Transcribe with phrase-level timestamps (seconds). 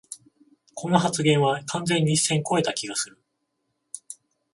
[0.73, 3.21] この発言は完全に一線こえた気がする